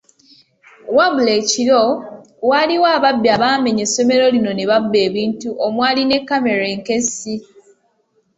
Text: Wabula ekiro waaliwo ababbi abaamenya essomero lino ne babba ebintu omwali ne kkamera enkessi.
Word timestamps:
Wabula 0.97 1.31
ekiro 1.41 1.81
waaliwo 2.49 2.87
ababbi 2.97 3.27
abaamenya 3.35 3.81
essomero 3.87 4.25
lino 4.33 4.51
ne 4.53 4.65
babba 4.71 4.97
ebintu 5.07 5.49
omwali 5.65 6.01
ne 6.05 6.17
kkamera 6.21 6.65
enkessi. 6.73 7.35